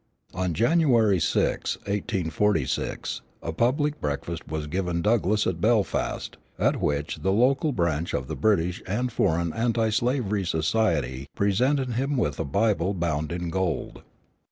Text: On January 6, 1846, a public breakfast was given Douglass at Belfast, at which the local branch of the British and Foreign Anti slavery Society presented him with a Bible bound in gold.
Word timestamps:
On 0.33 0.55
January 0.55 1.19
6, 1.19 1.77
1846, 1.77 3.21
a 3.43 3.53
public 3.53 4.01
breakfast 4.01 4.47
was 4.47 4.65
given 4.65 5.03
Douglass 5.03 5.45
at 5.45 5.61
Belfast, 5.61 6.37
at 6.57 6.81
which 6.81 7.17
the 7.17 7.31
local 7.31 7.71
branch 7.71 8.15
of 8.15 8.27
the 8.27 8.35
British 8.35 8.81
and 8.87 9.11
Foreign 9.11 9.53
Anti 9.53 9.91
slavery 9.91 10.43
Society 10.43 11.27
presented 11.35 11.91
him 11.91 12.17
with 12.17 12.39
a 12.39 12.45
Bible 12.45 12.95
bound 12.95 13.31
in 13.31 13.51
gold. 13.51 14.01